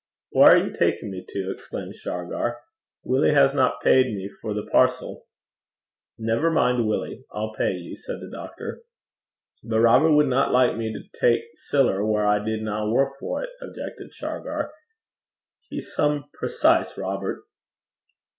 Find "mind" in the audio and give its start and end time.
6.49-6.87